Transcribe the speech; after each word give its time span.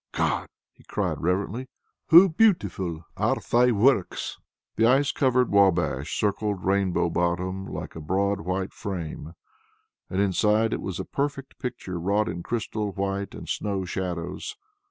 "God!" 0.13 0.47
he 0.73 0.83
cried 0.85 1.21
reverently. 1.21 1.69
"Hoo 2.07 2.29
beautifu' 2.29 3.03
are 3.17 3.35
Thy 3.51 3.71
works." 3.71 4.39
The 4.75 4.87
ice 4.87 5.11
covered 5.11 5.51
Wabash 5.51 6.19
circled 6.19 6.65
Rainbow 6.65 7.07
Bottom 7.07 7.67
like 7.67 7.95
a 7.95 8.01
broad 8.01 8.41
white 8.41 8.73
frame, 8.73 9.33
and 10.09 10.19
inside 10.19 10.73
it 10.73 10.81
was 10.81 10.99
a 10.99 11.05
perfect 11.05 11.59
picture 11.59 11.99
wrought 11.99 12.29
in 12.29 12.41
crystal 12.41 12.91
white 12.93 13.35
and 13.35 13.47
snow 13.47 13.85
shadows. 13.85 14.55